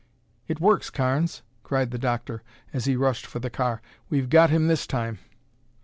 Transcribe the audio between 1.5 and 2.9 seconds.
cried the doctor as